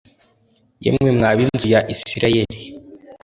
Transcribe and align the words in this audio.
yemwe 0.85 1.09
mwa 1.17 1.31
b 1.37 1.39
inzu 1.45 1.67
ya 1.73 1.79
Isirayeli 1.93 2.59